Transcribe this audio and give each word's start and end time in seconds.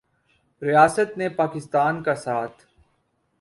ریاست 0.61 1.17
نے 1.17 1.27
پاکستان 1.29 2.01
کا 2.03 2.15
ساتھ 2.15 2.65